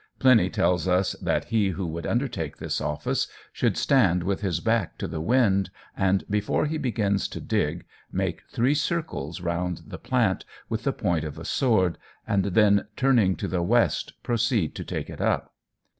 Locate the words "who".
1.69-1.85